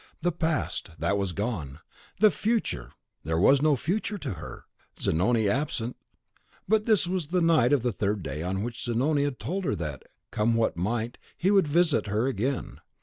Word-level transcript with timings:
The 0.23 0.31
past! 0.31 0.89
that 0.97 1.15
was 1.15 1.31
gone! 1.31 1.79
The 2.21 2.31
future! 2.31 2.93
there 3.23 3.37
was 3.37 3.61
no 3.61 3.75
future 3.75 4.17
to 4.17 4.33
her, 4.33 4.65
Zanoni 4.99 5.47
absent! 5.47 5.95
But 6.67 6.87
this 6.87 7.05
was 7.05 7.27
the 7.27 7.39
night 7.39 7.71
of 7.71 7.83
the 7.83 7.91
third 7.93 8.23
day 8.23 8.41
on 8.41 8.63
which 8.63 8.83
Zanoni 8.83 9.25
had 9.25 9.37
told 9.37 9.63
her 9.63 9.75
that, 9.75 10.01
come 10.31 10.55
what 10.55 10.75
might, 10.75 11.19
he 11.37 11.51
would 11.51 11.67
visit 11.67 12.07
her 12.07 12.25
again. 12.25 12.81